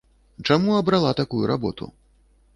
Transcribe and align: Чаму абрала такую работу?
Чаму 0.47 0.71
абрала 0.79 1.11
такую 1.21 1.45
работу? 1.53 1.93